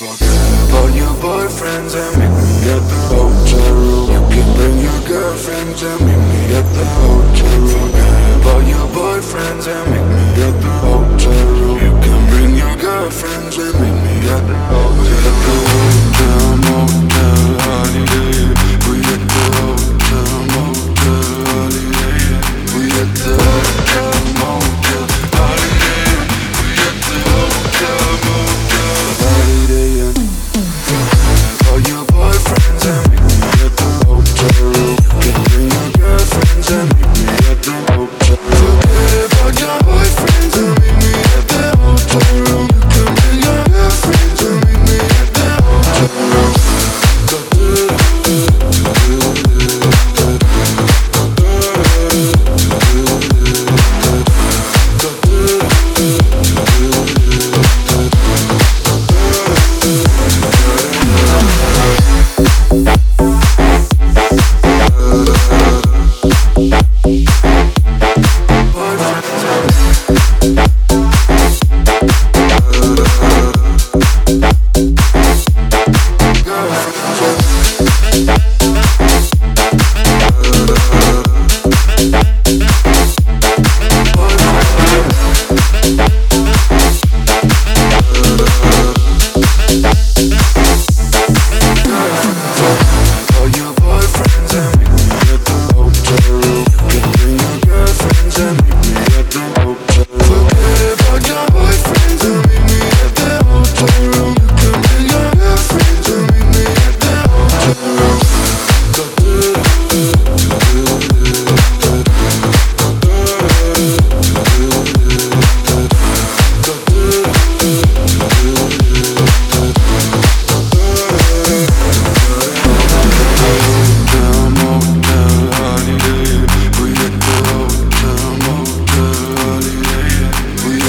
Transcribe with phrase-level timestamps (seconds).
[0.00, 0.16] Forget
[0.64, 2.72] about your boyfriends and meet me.
[2.72, 4.08] At the hotel room.
[4.08, 6.09] You can bring your girlfriends and me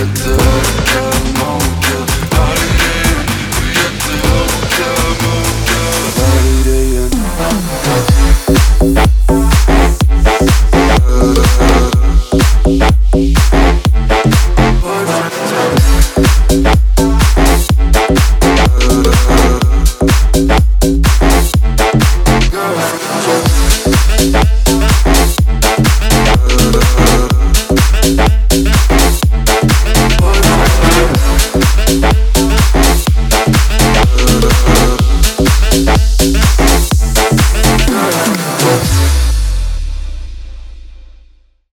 [0.00, 0.39] the